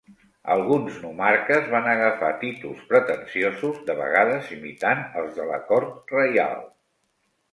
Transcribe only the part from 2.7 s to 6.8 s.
pretensiosos, de vegades imitant els de la cort reial.